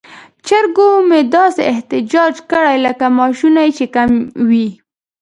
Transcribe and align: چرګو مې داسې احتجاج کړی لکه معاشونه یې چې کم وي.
چرګو 0.47 0.89
مې 1.09 1.19
داسې 1.35 1.61
احتجاج 1.73 2.33
کړی 2.51 2.75
لکه 2.85 3.05
معاشونه 3.17 3.59
یې 3.65 3.71
چې 3.77 3.85
کم 3.95 4.09
وي. 4.49 4.67